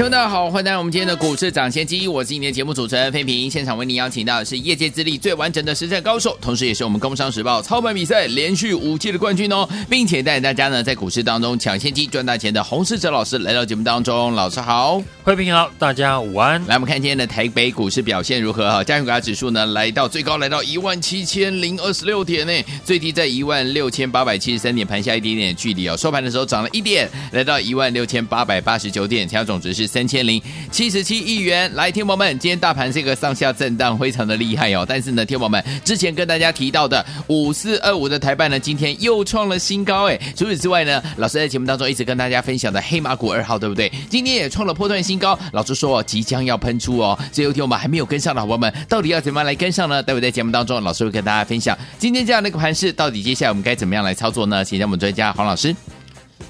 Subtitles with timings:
[0.00, 3.50] 听众大家好，欢迎来到我们今天的股市涨先机，我是今天的节目主持人飞平。
[3.50, 14.34] 现场为您邀请到的是业界资历最完整的实战高手，同时也是我们工商时报操盘比赛连续五届的冠军哦，并且带领大家呢在股市当中抢先机赚大钱的洪世哲老师来到节目当中。
[14.34, 16.58] 老师好，飞平好，大家午安。
[16.66, 18.82] 来，我们看今天的台北股市表现如何哈？
[18.82, 22.52] 加权股价指数呢来到最高来到一万七千零二十六点呢，
[22.86, 25.94] 最低在一万六千八百七十三点，盘下一点点距离哦。
[25.94, 29.89] 收盘的时候涨了一点，来到一万六千八百八十九点，成交总值是。
[29.90, 30.40] 三千零
[30.70, 34.86] 七十七亿元，来，听友们，今天大盘这个上下震荡非常的厉害哦。
[34.88, 40.16] 但是呢，听友们之前跟大家提到的五四二五的台半呢，今天又创了新高哎。
[40.36, 43.90] 除此之外呢，老师在节目当中一直跟大家分享的黑马股二号，对不对？
[44.08, 45.36] 今天也创了破段新高。
[45.52, 47.18] 老师说即将要喷出哦。
[47.32, 50.00] 所以有听友们还没有跟上的伙伴们，到底要怎么样来跟上呢？
[50.02, 54.64] 待会在节目当中，老师会跟大家分享今天这样的一个盘势，到底接下来我们该怎么样来操作呢？
[54.64, 55.74] 请教我们专家黄老师。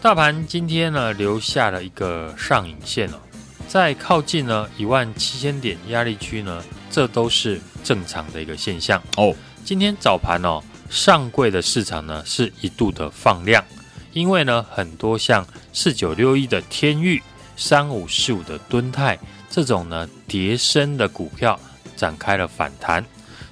[0.02, 3.29] 大盘今天呢留下了一个上影线哦。
[3.70, 9.32] 在靠近呢一万七千点压力区呢，这都是正常的一个现象哦。
[9.64, 13.64] 今天早盘哦，上柜的市场呢是一度的放量，
[14.12, 17.22] 因为呢很多像四九六一的天域、
[17.56, 19.16] 三五四五的敦泰
[19.48, 21.56] 这种呢叠升的股票
[21.94, 23.04] 展开了反弹。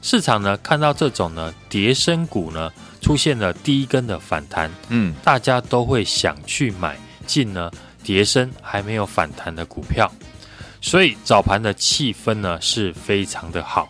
[0.03, 7.71] 市场呢看到这种呢叠升股呢出现了第一根的反弹，嗯，大家都会想去买进呢。
[8.09, 10.11] 跌升还没有反弹的股票，
[10.81, 13.87] 所以早盘的气氛呢是非常的好。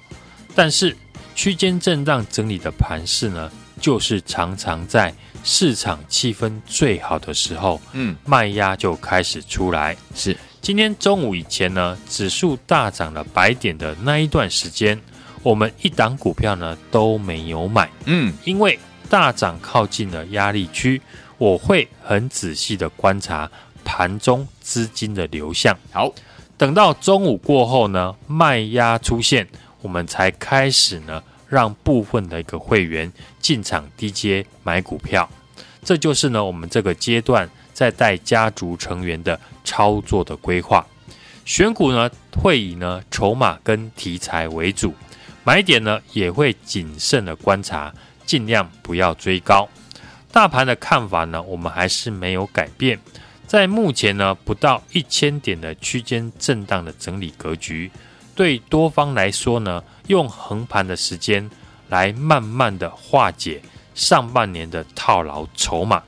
[0.56, 0.96] 但是
[1.36, 3.48] 区间震荡整理的盘势呢，
[3.80, 9.96] 就是常常在市场气氛最好的时候，嗯，卖压就开始出来。
[10.16, 15.00] 是今天中午以前呢，指数大涨了百点的那一段时间，
[15.44, 18.76] 我们一档股票呢都没有买，嗯，因为
[19.08, 21.00] 大涨靠近了压力区，
[21.38, 23.48] 我会很仔细的观察。
[23.88, 26.12] 盘中资金的流向，好，
[26.58, 29.48] 等到中午过后呢，卖压出现，
[29.80, 33.10] 我们才开始呢，让部分的一个会员
[33.40, 35.26] 进场低阶买股票，
[35.82, 40.86] 这就是呢，我们这个阶段在带家族成员的操作的规划。
[41.46, 44.92] 选股呢，会以呢筹码跟题材为主，
[45.44, 47.90] 买点呢也会谨慎的观察，
[48.26, 49.66] 尽量不要追高。
[50.30, 53.00] 大盘的看法呢，我们还是没有改变。
[53.48, 57.90] 在目前呢，不到一千点的区间震荡的整理格局，
[58.34, 61.50] 对多方来说呢，用横盘的时间
[61.88, 63.62] 来慢慢的化解
[63.94, 66.02] 上半年的套牢筹码，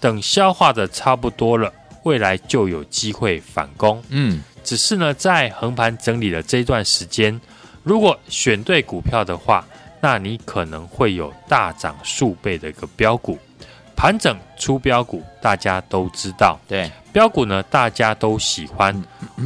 [0.00, 1.70] 等消化的差不多了，
[2.04, 4.02] 未来就有机会反攻。
[4.08, 7.38] 嗯，只是呢，在横盘整理的这段时间，
[7.82, 9.62] 如果选对股票的话，
[10.00, 13.38] 那你可能会有大涨数倍的一个标股。
[13.98, 16.56] 盘整出标股，大家都知道。
[16.68, 18.94] 对，标股呢，大家都喜欢。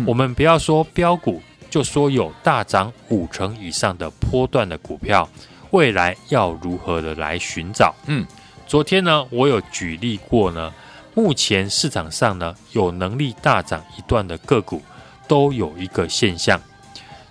[0.07, 1.41] 我们不要说标股，
[1.71, 5.27] 就说有大涨五成以上的波段的股票，
[5.71, 7.95] 未来要如何的来寻找？
[8.07, 8.27] 嗯，
[8.67, 10.71] 昨天呢，我有举例过呢。
[11.15, 14.83] 目前市场上呢，有能力大涨一段的个股，
[15.27, 16.61] 都有一个现象，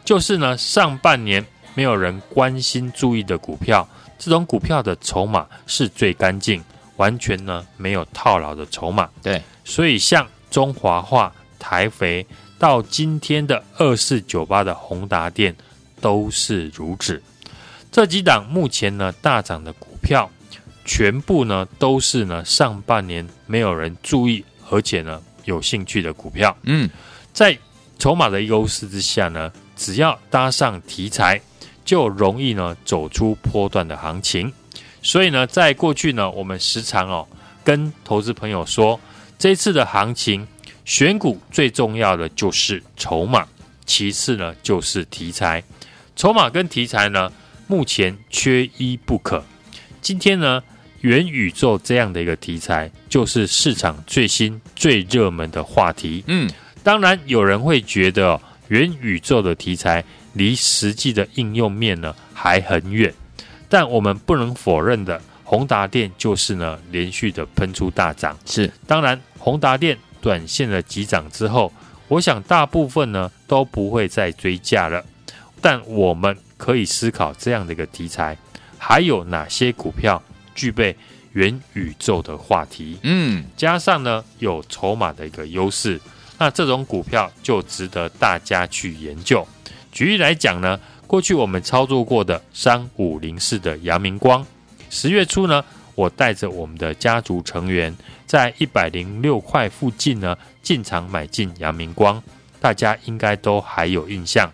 [0.04, 1.46] 就是呢，上半年
[1.76, 3.88] 没有人关心注意的股票，
[4.18, 6.64] 这种股票的筹码是最干净。
[7.02, 12.24] 完全呢没有套牢的筹码，对，所以像中华化、台肥
[12.60, 15.56] 到今天的二四九八的宏达电
[16.00, 17.20] 都是如此。
[17.92, 20.30] 这几档目前呢大涨的股票，
[20.86, 26.56] 全部呢都是呢上半年没有人注意，而且呢有兴趣的股票。
[26.62, 26.88] 嗯，
[27.34, 27.58] 在
[27.98, 31.42] 筹码的优势之下呢，只要搭上题材，
[31.84, 34.54] 就容易呢走出波段的行情。
[35.02, 37.28] 所以呢，在过去呢，我们时常哦
[37.64, 39.00] 跟投资朋友说，
[39.40, 40.48] 这次的行情
[40.86, 43.48] 选股最重要的就是筹码，
[43.86, 45.64] 其次呢就是题材。
[46.16, 47.32] 筹码跟题材呢，
[47.68, 49.44] 目前缺一不可。
[50.02, 50.62] 今天呢，
[51.02, 56.24] 元宇宙这样的一个题材，就是市场最新最热门的话题。
[56.28, 56.50] 嗯，
[56.84, 60.04] 当然有人会觉得元宇宙的题材
[60.34, 63.12] 离实际的应用面呢还很远。
[63.72, 68.38] 但我们不能否认的，宏达电就是呢连续的喷出大涨。
[68.46, 71.72] 是，当然宏达电短线的急涨之后，
[72.10, 75.02] 我想大部分呢都不会再追价了。
[75.62, 78.38] 但我们可以思考这样的一个题材，
[78.78, 80.22] 还有哪些股票
[80.54, 80.94] 具备
[81.32, 82.98] 元宇宙的话题？
[83.04, 85.98] 嗯，加上呢有筹码的一个优势，
[86.38, 89.48] 那这种股票就值得大家去研究。
[89.94, 90.78] 举例来讲呢，
[91.12, 94.48] 过去我们操作过的三五零四的阳明光，
[94.90, 95.62] 十月初呢，
[95.94, 97.94] 我带着我们的家族成员
[98.26, 102.24] 在一百零六块附近呢进场买进阳明光，
[102.62, 104.50] 大家应该都还有印象。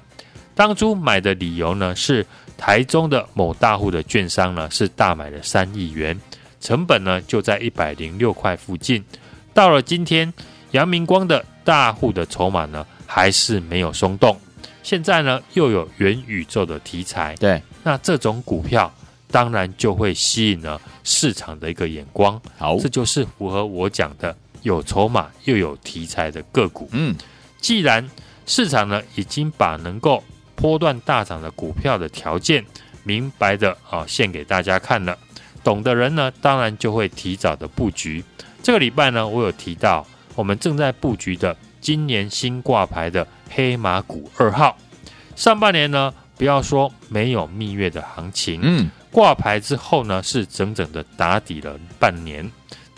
[0.56, 2.26] 当初买的理由呢是
[2.58, 6.20] 台中的某大户的券商呢是大买了三亿元，
[6.60, 9.06] 成本呢就在一百零六块附近。
[9.54, 10.34] 到了今天，
[10.72, 14.36] 阳明光的大户的筹码呢还是没有松动。
[14.88, 18.90] 现在呢，又有元宇宙的题材，对，那这种股票
[19.30, 22.42] 当然就会吸引了市场的一个眼光。
[22.58, 26.88] 好，这就是符合我讲的有筹码又有题材的个股。
[26.94, 27.14] 嗯，
[27.60, 28.10] 既然
[28.46, 30.24] 市场呢已经把能够
[30.56, 32.64] 波段大涨的股票的条件
[33.04, 35.18] 明白的啊献给大家看了，
[35.66, 38.24] 懂的人呢当然就会提早的布局。
[38.64, 43.28] 这个礼拜呢，我有提到我们正在布局的今年新挂牌的。
[43.50, 44.78] 黑马股二号，
[45.36, 52.50] 上半年呢，不要说没有蜜月的行情，嗯，挂牌之后呢，是整整的打底了半年。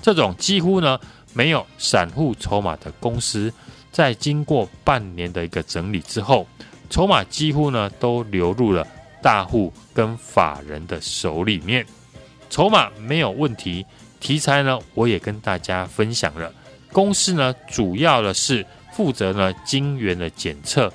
[0.02, 1.00] 这种几乎呢
[1.34, 3.54] 没有散户筹码的公司，
[3.92, 6.48] 在经过半年的一个整理之后，
[6.90, 8.86] 筹码几乎呢都流入了
[9.22, 11.86] 大户跟法人的手里面，
[12.50, 13.86] 筹码没有问题。
[14.20, 16.54] 题材呢，我也跟大家分享了，
[16.92, 18.66] 公司呢主要的是。
[19.00, 20.92] 负责呢晶圆的检测，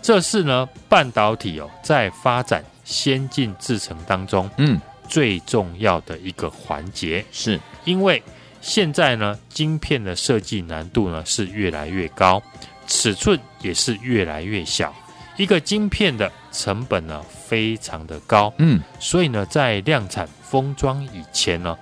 [0.00, 7.22] 这是呢半导体哦在发展先进制程当中，嗯，最重要的一个环节。
[7.30, 7.60] 是。
[7.84, 8.22] 因为
[8.62, 12.42] 现在呢晶片的设计难度呢是越来越高，
[12.86, 14.94] 尺寸也是越来越小，
[15.36, 21.76] 一个晶片的成本呢非常的高，嗯，所以呢在量产封装以前呢，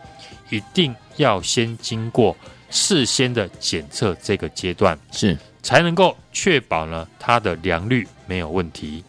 [0.48, 2.36] 一定要先经过
[2.70, 4.98] 事先的检测这个阶段。
[5.12, 5.38] 是。
[5.62, 9.04] 才能够确保呢，它的良率没有问题。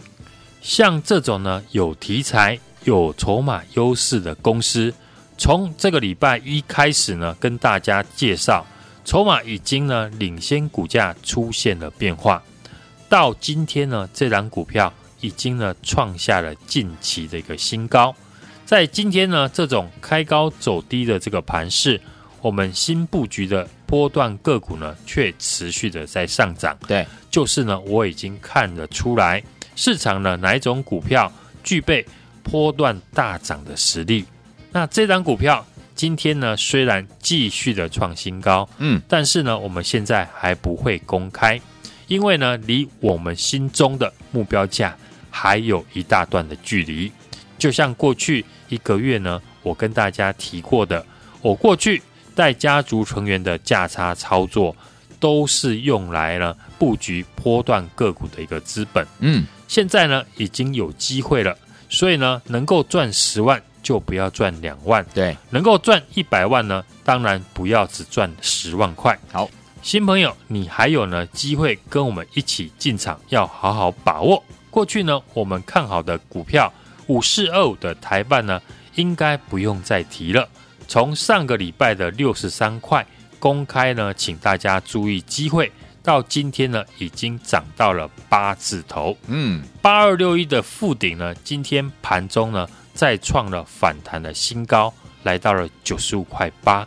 [0.61, 4.93] 像这种呢，有题材、有筹码优势的公司，
[5.37, 8.65] 从这个礼拜一开始呢，跟大家介绍，
[9.03, 12.43] 筹码已经呢领先股价出现了变化。
[13.09, 18.15] 到今天呢，这档股票已经呢创下了近期的一个新高。
[18.65, 21.99] 在今天呢，这种开高走低的这个盘势。
[22.41, 26.75] 我们新布局的波段个股呢，却持续的在上涨。
[26.87, 29.43] 对，就是呢，我已经看得出来，
[29.75, 31.31] 市场呢哪一种股票
[31.63, 32.03] 具备
[32.41, 34.25] 波段大涨的实力。
[34.71, 41.61] 那这张股票今天呢，虽然继续的创新高，嗯，但是呢，我们现在还不会公开，
[42.07, 44.97] 因为呢，离我们心中的目标价
[45.29, 47.11] 还有一大段的距离。
[47.59, 51.05] 就像过去一个月呢，我跟大家提过的，
[51.43, 52.01] 我过去。
[52.35, 54.75] 带家族成员的价差操作，
[55.19, 59.05] 都是用来呢布局波段个股的一个资本。
[59.19, 61.55] 嗯，现在呢已经有机会了，
[61.89, 65.05] 所以呢能够赚十万就不要赚两万。
[65.13, 69.17] 对，能够赚一百万呢，当然不要只赚十万块。
[69.31, 69.49] 好，
[69.81, 74.43] 新朋友，你还有呢机会跟我们一起进场，要好好把握。
[74.69, 76.71] 过去呢我们看好的股票
[77.07, 78.61] 五四二五的台办呢，
[78.95, 80.47] 应该不用再提了。
[80.91, 83.07] 从上个礼拜的六十三块
[83.39, 85.71] 公开呢，请大家注意机会，
[86.03, 89.15] 到今天呢已经涨到了八字头。
[89.27, 94.93] 嗯，八二六一的附顶呢，今天盘中呢再创了反弹的新高，
[95.23, 96.85] 来到了九十五块八。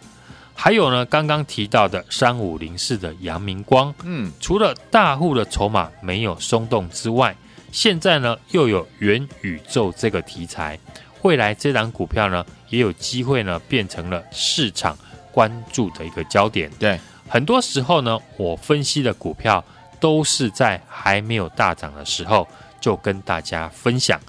[0.55, 7.35] 还有呢，刚刚提到的三五零四的阳明光，嗯，除了大户的筹码没有松动之外，
[7.73, 10.79] 现在呢又有元宇宙这个题材。
[11.25, 14.97] 未来这档股票呢，也有机会呢，变成了市场
[15.33, 16.71] 关注的一个焦点。
[16.79, 19.65] 对，很多时候呢，我分析的股票
[19.99, 22.47] 都是在还没有大涨的时候
[22.79, 24.21] 就跟大家分享，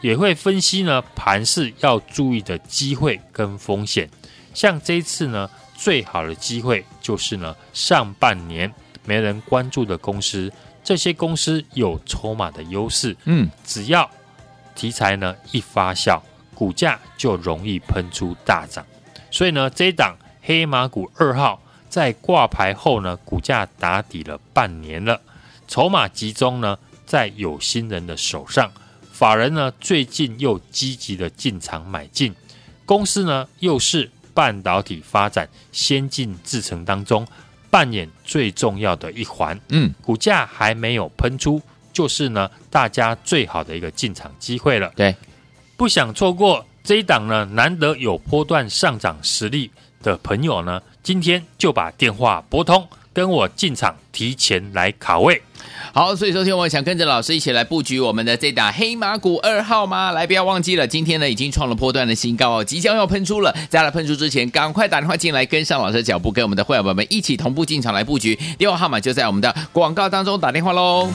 [0.00, 4.08] 也会分析呢盘势要注意的机会跟风险。
[4.54, 8.72] 像这一次呢，最好的机会就是呢，上半年
[9.04, 10.52] 没人关注的公司，
[10.84, 13.16] 这些公司有筹码的优势。
[13.24, 14.08] 嗯，只要
[14.76, 16.22] 题材呢一发酵。
[16.56, 18.82] 股价就容易喷出大涨，
[19.30, 21.60] 所以呢，这一档黑马股二号
[21.90, 25.20] 在挂牌后呢，股价打底了半年了，
[25.68, 28.72] 筹码集中呢在有心人的手上，
[29.12, 32.34] 法人呢最近又积极的进场买进，
[32.86, 37.26] 公司呢又是半导体发展先进制程当中
[37.70, 41.60] 扮演最重要的一环，嗯，股价还没有喷出，
[41.92, 45.14] 就是呢大家最好的一个进场机会了，对。
[45.76, 49.70] 不想错过这一档呢，难得有波段上涨实力
[50.02, 55.42] 的朋友呢，今天就把电话拨通，跟我进场提前来卡位。
[55.92, 60.12] 好，所以说，听我想跟着老师一起来布局我们的这档黑马股二号吗？
[60.12, 63.54] 来，不要忘记了，今天呢已经创了波段的新高哦，即将要喷出了。
[63.68, 68.38] 在它喷出之前，赶快打电话进来，跟上老师的脚步，跟我们的会员朋友们一起同步进场来布局。
[68.56, 71.10] 电话号码就在我们的广告当中，打电话喽。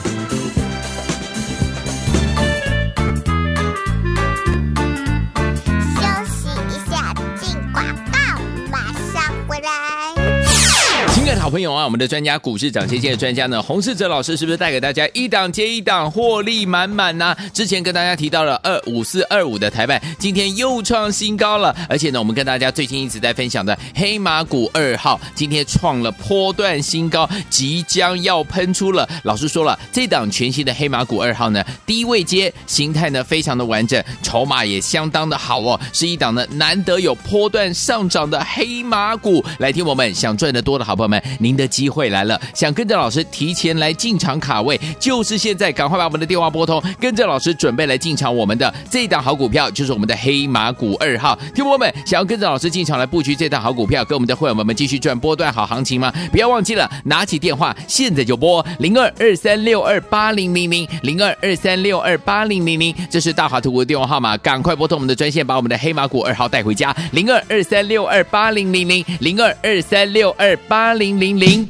[11.52, 17.36] 朋友啊，我们的专家股市涨先机的专家呢，洪世哲老师是不是带给大家一档接一档获利满满呢？
[17.52, 21.76] 之前跟大家提到了二五四二五的台办，今天又创新高了。
[21.90, 29.06] 而且呢，我们跟大家最近一直在分享的黑马股二号，今天创了波段新高，即将要喷出了。
[29.24, 39.44] 老师说了，这档全新的黑马股二号呢，低位接形态呢非常的完整，筹码也相当的好哦，是一档呢难得有波段上涨的黑马股。
[39.58, 41.22] 来听我们想赚得多的好朋友们。
[41.42, 51.38] 您的机会来了，想跟着老师提前来进场卡位，就是现在，赶快把我们的电话拨通，跟着老师准备来进场我们的这一档好股票，就是我们的黑马股二号。
[51.54, 56.12] 听友们，想要跟着老师进场来布局这档好股票，跟我们的会员们继续赚波段好行情吗？
[56.30, 71.21] 不要忘记了，拿起电话，现在就拨零二二三六二八零零零零二二三六二八零零零，这是大华图的电话号码，赶快拨通我们的专线，把我们的黑马股二号带回家，零二二三六二八零零零零二二三六二八零。
[71.22, 71.68] 零零，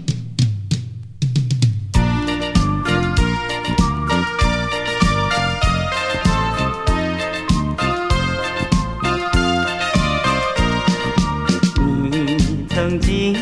[12.00, 13.36] 你曾经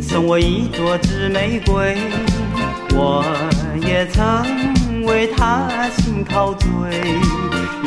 [0.00, 1.96] 送我一朵紫玫瑰，
[2.94, 3.24] 我
[3.84, 6.68] 也曾为它心陶醉，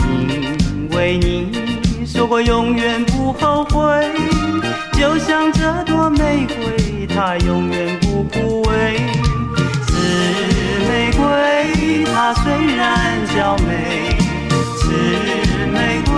[0.03, 4.11] 因为你说过永远不后悔，
[4.91, 6.78] 就像这朵玫瑰。
[7.21, 8.71] 它永远不枯萎，
[9.87, 9.91] 紫
[10.87, 12.87] 玫瑰，它虽然
[13.35, 14.15] 娇美，
[14.77, 14.87] 紫
[15.73, 16.15] 玫瑰，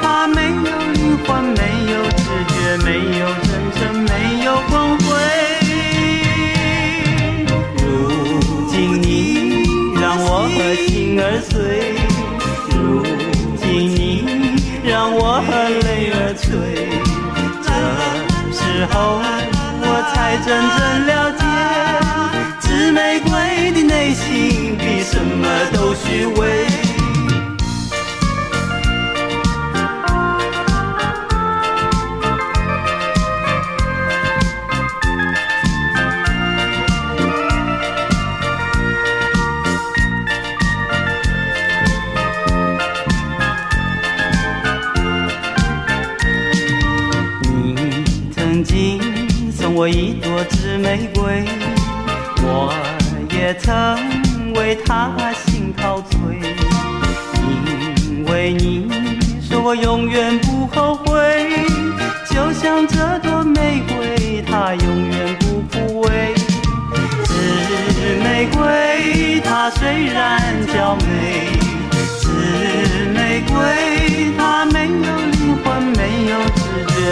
[0.00, 0.52] 它没有
[0.92, 1.58] 灵魂，没
[1.90, 2.88] 有知觉，没
[3.18, 5.04] 有真诚，没有光辉。
[7.78, 7.82] 如
[8.70, 9.10] 今你
[10.00, 10.46] 让我
[10.86, 11.96] 心儿碎，
[12.70, 13.02] 如
[13.56, 14.00] 今你
[14.84, 15.42] 让我
[15.82, 16.46] 泪儿垂，
[17.64, 17.66] 这
[18.54, 19.31] 时候。
[20.44, 21.44] 真正了解，
[22.58, 23.30] 紫玫瑰
[23.72, 26.51] 的内心比什么都虚伪。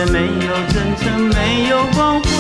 [0.07, 2.31] 没有真诚，没有光辉。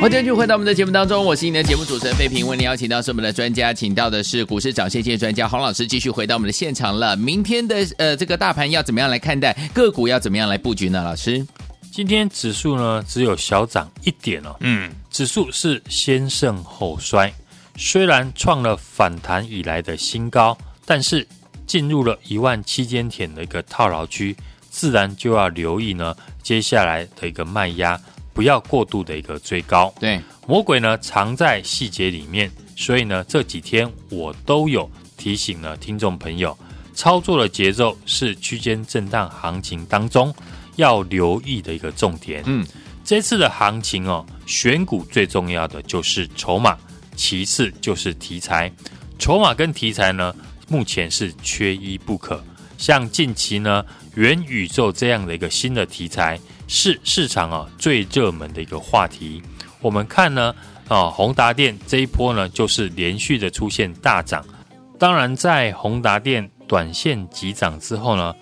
[0.00, 7.16] 欢迎继续回到我们的节目当中，我是你的节目主持人费平，为您邀请到是我们的专家，请到的是股市涨先机专家洪老师，继续回到我们的现场了。
[7.16, 9.52] 明天的呃这个大盘要怎么样来看待？
[9.72, 11.04] 个股要怎么样来布局呢？
[11.04, 11.46] 老师，
[11.92, 17.32] 今天指数呢只有小涨一点哦，嗯，指数是先盛后衰，
[17.76, 21.24] 虽然创了反弹以来的新高，但是
[21.64, 24.36] 进入了一万七千点的一个套牢区，
[24.72, 28.00] 自然就要留意呢接下来的一个卖压。
[28.34, 36.56] 不要过度的一个追高，对，魔鬼呢藏在细节里面，所以呢这几天我都有提醒了听众朋友，
[36.94, 40.34] 操作的节奏是区间震荡行情当中
[40.76, 42.42] 要留意的一个重点。
[42.46, 42.66] 嗯，
[43.04, 46.74] 这次的行情哦，选股最重要的就是筹码，
[47.14, 48.72] 其次就是题材，
[49.18, 50.34] 筹码跟题材呢
[50.68, 52.42] 目前是缺一不可。
[52.78, 53.84] 像近期呢
[54.14, 56.38] 元宇宙这样的一个新的题材。
[56.68, 59.42] 是市场啊最热门的一个话题。
[59.82, 60.54] 我们看呢
[60.88, 64.42] 啊，宏达电这一波呢就是连续的出现大涨。
[64.98, 68.34] 当然，在宏达电短线急涨之后呢，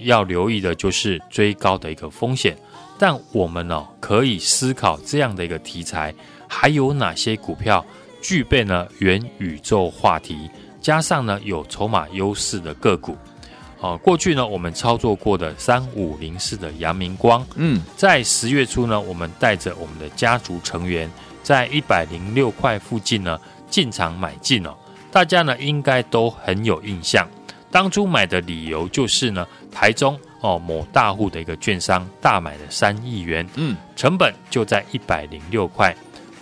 [0.00, 2.56] 要留意的就是追高的一个风险。
[2.98, 6.14] 但我们呢可以思考这样的一个题材
[6.48, 7.84] 还有哪些股票
[8.22, 10.48] 具备呢元宇宙话题，
[10.80, 13.18] 加上呢有筹码优势的个股。
[13.80, 21.10] 哦，过去呢，我们操作过的三五零四的阳明光，嗯，在十月初呢，我们带着我们的家族成员，
[21.42, 24.74] 在一百零六块附近呢进场买进哦。
[25.12, 27.28] 大家呢应该都很有印象，
[27.70, 35.94] 当初买的理由就是呢，台中哦某大户的一个券商大买了三亿元，嗯，成本就在一百零六块。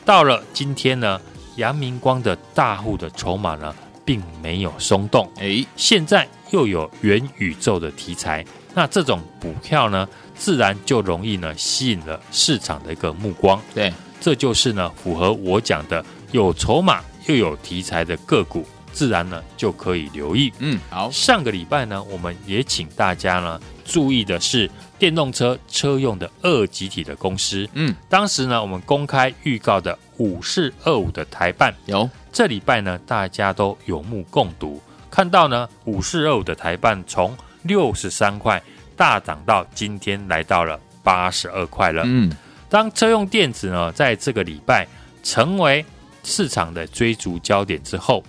[0.05, 1.21] 到了今天呢，
[1.57, 3.75] 阳明光的大户的筹码呢，
[4.05, 13.61] 并没有松动，诶，现在又有元宇宙的题材，那这种股票呢，自然就容易呢吸引了市场的一个目光。
[13.75, 20.53] 对，这就是呢符合我讲的有筹码又有题材的个股，自然呢就可以留意。
[20.61, 27.69] 嗯，好，上个礼拜呢，我们也请大家呢注意的是电动车车用的二极体的公司。
[27.73, 32.09] 嗯，当时呢我们公开预告的五四二五的台办有。
[32.33, 34.81] 这礼拜呢，大家都有目共睹，
[35.15, 38.61] 看到呢，五四二五的台办从六十三块
[38.97, 42.03] 大涨到今天来到了八十二块了。
[42.05, 42.33] 嗯，
[42.69, 44.85] 当车用电子呢，在这个礼拜
[45.23, 45.87] 成为
[46.25, 48.25] 市场的追逐焦点之后，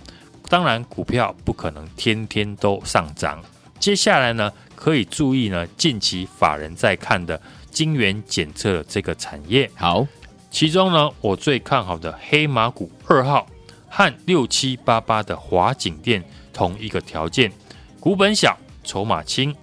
[0.48, 3.42] 当然股票不可能天天都上涨。
[3.80, 7.40] 接下来呢，可以注意呢，近期法人在看的
[7.72, 9.68] 晶圆检测这个产业。
[9.74, 10.06] 好，
[10.52, 13.44] 其中呢，我最看好的黑马股二号。
[13.88, 16.22] 和六七八八的华景电
[16.56, 17.52] 同一个条件，
[18.00, 19.54] 股本小，筹码轻，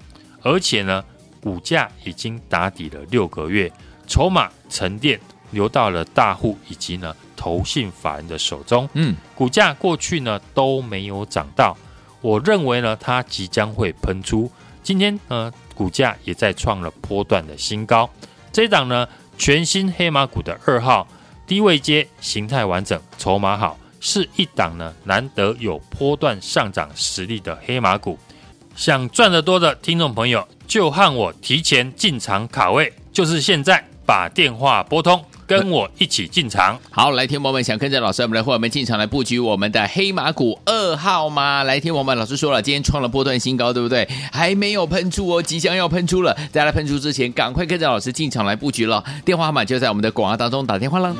[0.43, 1.03] 而且呢，
[1.41, 3.71] 股价已经打底了六个月，
[4.05, 5.19] 筹码沉淀
[5.49, 8.87] 流到了大户以及呢投信法人的手中。
[8.93, 11.75] 嗯，股价过去呢都没有涨到，
[12.21, 14.51] 我认为呢它即将会喷出。
[14.83, 18.07] 今天呢股价也在创了波段的新高。
[18.51, 21.07] 这档呢全新黑马股的二号
[21.47, 23.79] 低位接，形态完整，筹码好。
[24.05, 28.19] 是一档呢，难得有波段上涨实力的黑马股，
[28.75, 36.77] 想赚得多的听众朋友，就和我提前进场卡位，就是现在把电话拨通，跟我一起进场。
[36.89, 41.63] 好，来听我们想跟着老师，我们来和我们进场来布局我们的黑马股二号吗？
[41.63, 44.05] 来听我们老师说了，今天创了波段新高，对不对？
[44.33, 49.01] 还没有喷出哦，即将要喷出了，在来喷出之前，赶快跟着老师进场来布局了。
[49.23, 51.15] 电话号码就在我们的广告当中，打电话了。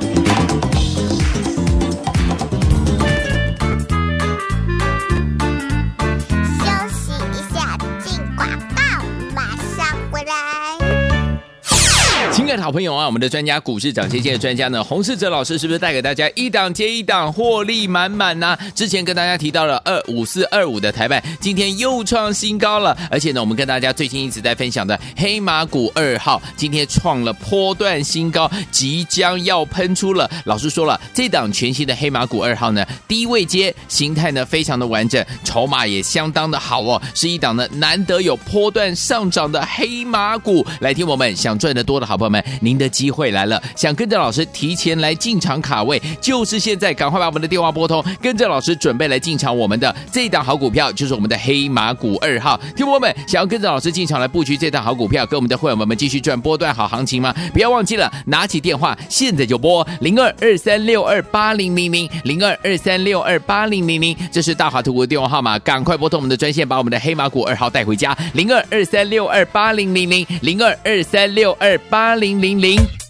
[12.64, 18.58] 好朋友啊，我们的专家股市涨先机的专家呢，洪世哲老师是不是带给大家一档接一档获利满满呢？
[18.74, 22.98] 之前跟大家提到了二五四二五的台半，今天又创新高了。
[23.12, 30.32] 而且呢，我们跟大家最近一直在分享的黑马股二号，今天创了波段新高，即将要喷出了。
[30.46, 40.66] 老师说了，这档全新的黑马股二号呢，低位接形态呢非常的完整，筹码也相当的好哦，是一档呢难得有波段上涨的黑马股。
[40.80, 42.42] 来听我们想赚的多的好朋友们。
[42.62, 52.60] 您的机会来了，想跟着老师提前来进场卡位，就是现在，赶快把我们的电话拨通，跟着老师准备来进场我们的这一档好股票，就是我们的黑马股二号。
[52.76, 57.34] 听友们，想要跟着老师进场来布局这档好股票，跟我们的会员们继续赚波段好行情吗？
[57.54, 72.43] 不要忘记了，拿起电话，现在就拨零二二三六二八零零零零二二三六二八零零零，这是大华图的电话号码，赶快拨通我们的专线，把我们的黑马股二号带回家，零二二三六二八零零零零二二三六二八零。
[72.44, 73.03] 零零。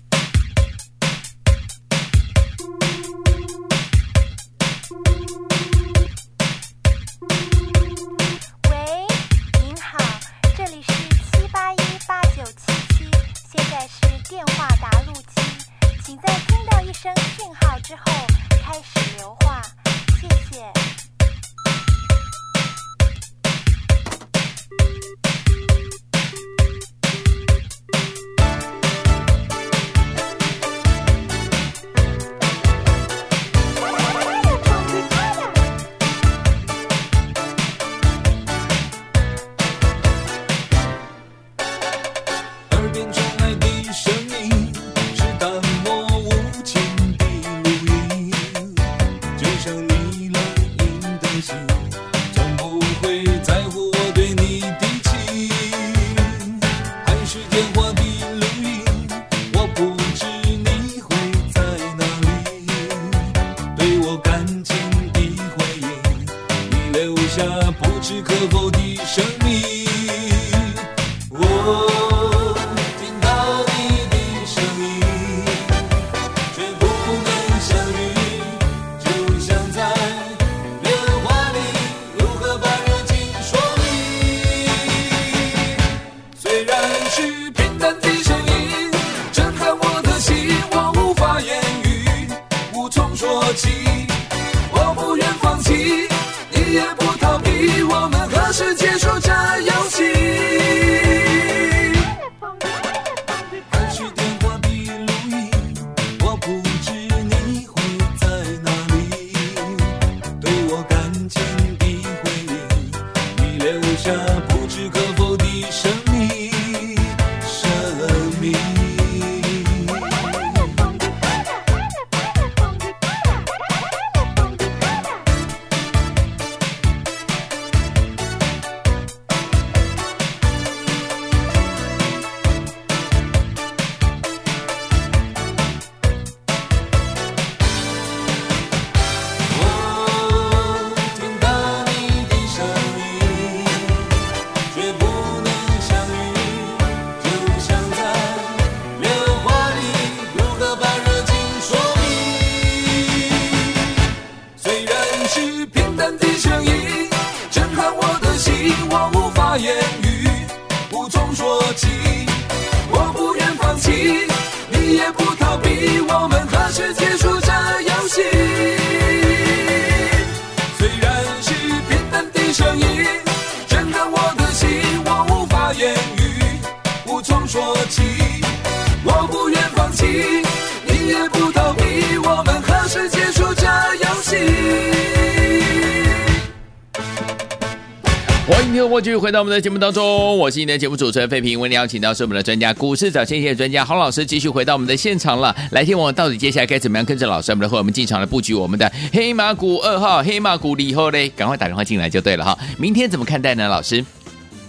[189.02, 191.60] 继续回到我们的节目当中，我是你的节目主持人费平。
[191.60, 195.56] 为你邀请到是我们的专家，股市早先机的专家洪老师，继续回到我们的现场了。
[195.72, 202.58] 来听我到底接下来该怎么样跟着老师，我们的会我们进场来布局我们的黑马股二号黑马股以后嘞，赶快打电话进来就对了哈。
[202.78, 203.68] 明天怎么看待呢？
[203.68, 204.04] 老师，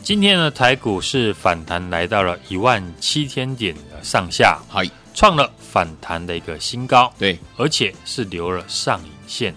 [0.03, 4.81] 今天呢台股是反弹来到了一万七千点的上下，好，
[5.14, 9.55] 创了反弹的一个新高，对，而且是留了上影线。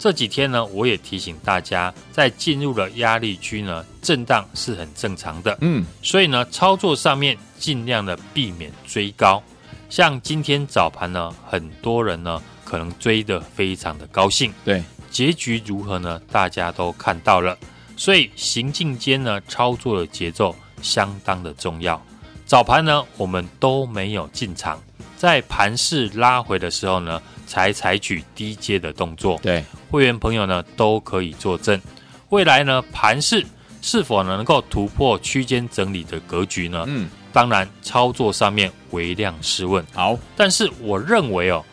[0.00, 5.58] 这几天呢，我也提醒大家，在进入了压力区呢，震荡是很正常的。
[5.60, 9.42] 嗯，所以呢，操作上面尽量的避免追高。
[9.90, 14.50] 像今天早盘呢，很多人呢可能追得非常的高兴。
[14.64, 16.18] 对，结局如何呢？
[16.32, 17.58] 大家都看到了。
[17.94, 22.02] 所以行进间呢，操作的节奏相当的重要。
[22.46, 24.82] 早盘呢，我们都没有进场，
[25.18, 31.80] 在盘势拉回的时候呢，才采取低阶的动作，对会员朋友呢都可以作证。
[32.28, 33.44] 未来呢盘势
[33.82, 36.84] 是否能够突破区间整理的格局呢？
[36.86, 39.84] 嗯，当然操作上面微量试问。
[39.92, 41.64] 好，但是我认为哦，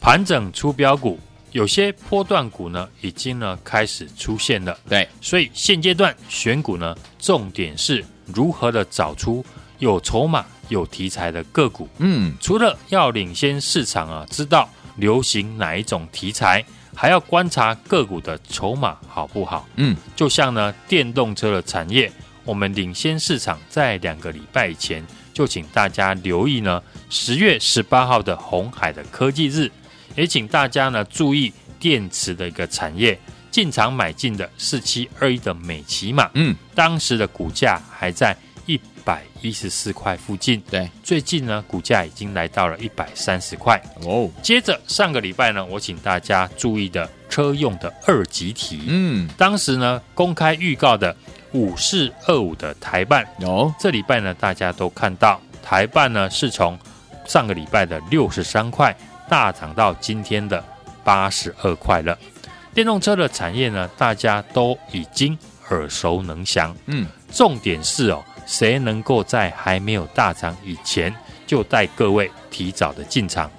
[0.00, 1.18] 盘整出标股，
[1.50, 4.78] 有些波段股呢已经呢开始出现了。
[4.88, 9.44] 对，所以现阶段选股呢，重点是如何的找出
[9.78, 11.88] 有筹码、有题材的个股。
[11.98, 14.68] 嗯，除了要领先市场啊，知道。
[14.96, 19.66] 流行哪一种题材，还要观察个股的筹码好不好？
[19.76, 22.10] 嗯，就像呢电动车的产业，
[22.44, 29.70] 我们领先市场在两个礼拜以前就请大家留意呢，十月十八号的红海的科技日，
[30.14, 33.18] 也请大家呢注意电池的一个产业，
[33.50, 38.36] 进场买进的四七二一的美骑马，嗯，当时的股价还在。
[39.04, 43.80] 百一十四块附近，对，最近呢，股价已经来到了一百三十块。
[44.02, 44.30] 哦。
[44.42, 51.14] 接着上个礼拜呢，我请大家注意的车用的二级体，嗯，当时呢公开预告的
[51.52, 56.78] 五四二五的台办，哦，这礼拜呢大家都看到台办呢是从
[57.26, 58.96] 上个礼拜的六十三块
[59.28, 60.64] 大涨到今天的
[61.04, 62.18] 八十二块了。
[62.72, 65.38] 电动车的产业呢，大家都已经
[65.70, 68.24] 耳熟能详，嗯，重点是哦。
[68.46, 71.14] 谁能够在还没有大涨以前
[71.46, 73.50] 就带各位提早的进场？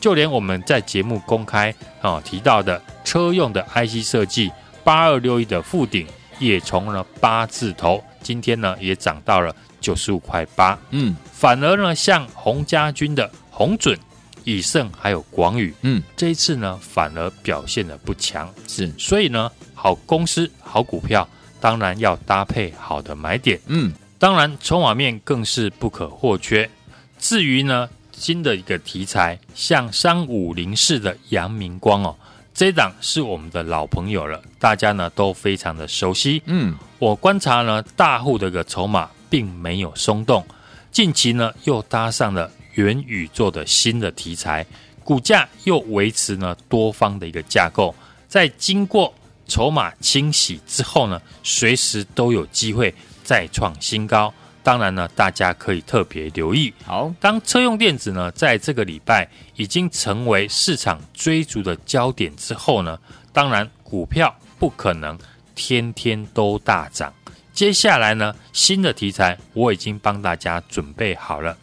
[0.00, 4.50] 就连我们在节目公开啊提到的车用的 IC 设计
[4.82, 6.04] 八二六一的富鼎，
[6.40, 10.76] 也从了八字头，今天呢也涨到了九十五块八。
[10.90, 13.96] 嗯，反而呢像洪家军的洪准、
[14.42, 18.52] 以盛还有广宇，嗯，这一次呢反而表现的不强。
[18.66, 21.28] 是，所以呢好公司好股票，
[21.60, 23.60] 当然要搭配好的买点。
[23.66, 23.92] 嗯。
[24.22, 26.70] 当然，筹码面更是不可或缺。
[27.18, 32.16] 至于呢，新的一个题材，像三五零四的阳明光哦，
[32.54, 36.40] 这一档是我们的老朋友了，大家呢都非常的熟悉。
[36.44, 40.46] 嗯，我观察呢，大户的一个筹码并没有松动，
[40.92, 44.64] 近期呢又搭上了元宇宙的新的题材，
[45.02, 47.92] 股价又维持呢多方的一个架构，
[48.28, 49.12] 在经过
[49.48, 52.94] 筹码清洗之后呢，随时都有机会。
[53.24, 54.32] 再创新高，
[54.62, 56.72] 当然呢，大家可以特别留意。
[56.84, 62.98] 好，当车用电子呢，在这个礼拜已经成为市场追逐的焦点之后呢，
[63.32, 65.18] 当然股票不可能
[65.54, 67.12] 天天都大涨。
[67.52, 71.56] 接下来呢，新的题材我已经帮大家准备好了。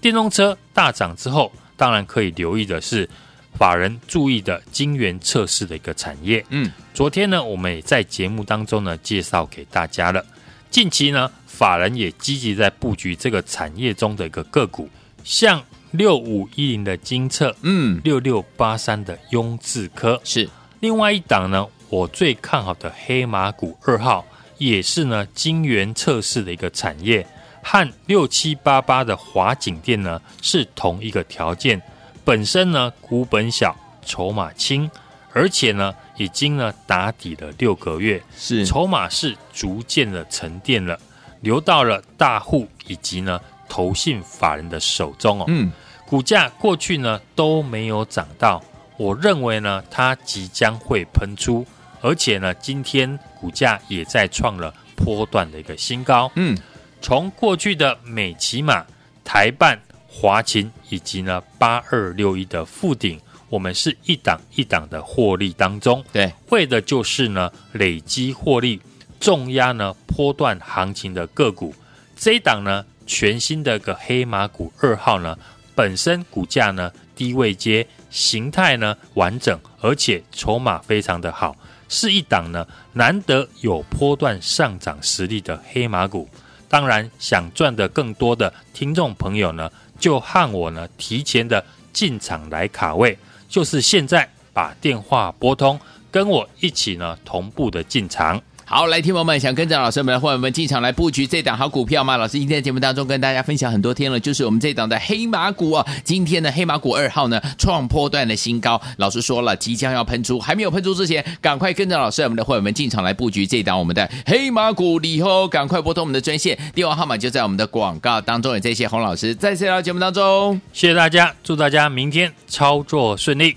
[0.00, 3.08] 电动车大涨之后，当然可以留意的是
[3.54, 6.44] 法人注意的晶圆测试的一个产业。
[6.50, 10.24] 嗯，昨天呢，我们也在节目当中呢介绍给大家了。
[10.70, 14.88] 近期呢，法人也积极在布局这个产业中的一个个股，
[15.24, 20.20] 像六五一零的金测，嗯，六六八三的雍智科。
[20.22, 20.48] 是。
[20.80, 24.26] 另外一档呢，我最看好的黑马股二号，
[24.58, 27.26] 也是呢晶圆测试的一个产业，
[27.62, 31.80] 和六七八八的华景店呢是同一个条件，
[32.24, 33.74] 本身呢股本小，
[34.04, 34.90] 筹码轻。
[35.32, 40.98] 而且呢，已经呢打底了六个月，是筹码是逐渐的沉淀了，
[41.40, 45.44] 流到了大户以及呢投信法人的手中哦。
[45.48, 45.70] 嗯，
[46.06, 48.62] 股价过去呢都没有涨到，
[48.96, 51.66] 我认为呢它即将会喷出，
[52.00, 56.30] 而且呢今天股价也在创了波段的一个新高。
[56.36, 56.56] 嗯，
[57.02, 58.86] 从过去的美骑马、
[59.22, 63.20] 台半、华勤以及呢八二六一的富鼎。
[63.48, 68.80] 我们是一档一档的获利当中，对，为的就是呢累积获利，
[69.20, 71.74] 重压呢波段行情的个股。
[72.16, 75.38] 这一档呢全新的个黑马股二号呢，
[75.74, 81.56] 本身股价呢低位接，形态呢完整，而且筹码非常的好，
[81.88, 86.28] 是一档呢难得有波段上涨实力的黑马股。
[86.68, 93.16] 当然，想赚的更多的听众朋友呢，就和我呢提前的进场来卡位，
[93.48, 95.78] 就是现在把电话拨通，
[96.10, 98.40] 跟我一起呢同步的进场。
[98.68, 102.16] 好，来，听友们想跟着老师们的伙伴们进场来布局这档好股票吗？
[102.16, 105.86] 老师今天在节目当中跟大家分享很多天了，就是我们这档的黑马股啊。
[106.02, 115.00] 今天的黑马股二号呢创破段的新高，老师说了即将要喷出，还没有喷出之前，赶快跟着老师我们的伙伴们进场来布局这档我们的黑马股。
[115.04, 118.52] 以后赶快拨通我们的专线，电话号码就在我们的广告当中。
[118.52, 123.56] 也谢谢洪老师再次来到节目当中，谢谢大家，祝大家明天操作顺利。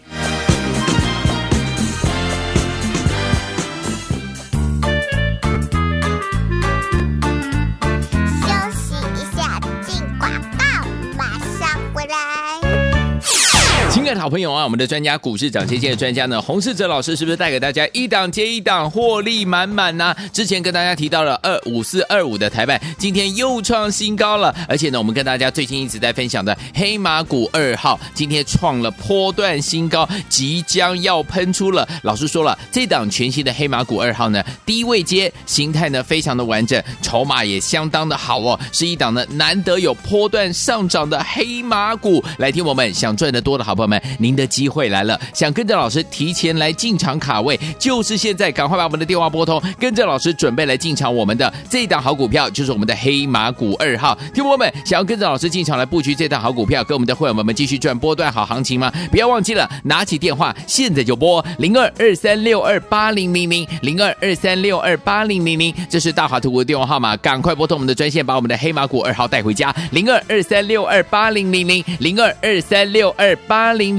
[14.20, 20.14] 好朋友啊，我们的专家股市涨跌线的专家呢，洪世哲老师是不是带给大家一档接一档获利满满呢？
[20.34, 24.54] 之前跟大家提到了二五四二五的台半，今天又创新高了。
[24.68, 31.88] 而且呢，我们跟大家最近一直在分享的黑马股二号，今天创了波段新高，即将要喷出了。
[32.04, 42.22] 老师说了，这档全新的黑马股二号呢，低位接形态呢非常的完整，筹码也相当的好哦，是一档呢难得有波段上涨的黑马股。
[42.38, 44.02] 来听我们想赚得多的好朋友们。
[44.20, 54.18] 您的机会来了，想跟着老师提前来进场卡位，就是现在，赶快把我们的电话拨通，跟着老师准备来进场我们的这一档好股票，就是我们的黑马股二号。
[54.34, 58.92] 听友们，想要跟着老师进场来布局这档好股票，跟我们的会员们继续赚波段好行情吗？
[59.12, 73.99] 不要忘记了，拿起电话，现在就拨零二二三六二八零零零零二二三六二八零零零，这是大华图的电话号码，赶快拨通我们的专线，把我们的黑马股二号带回家，零二二三六二八零零零零二二三六二八零。